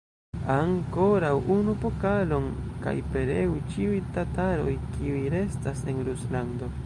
Ankoraŭ 0.51 1.33
unu 1.55 1.75
pokalon, 1.83 2.47
kaj 2.87 2.95
pereu 3.17 3.53
ĉiuj 3.73 4.01
tataroj, 4.17 4.75
kiuj 4.95 5.23
restas 5.37 5.87
en 5.93 6.03
Ruslando! 6.09 6.77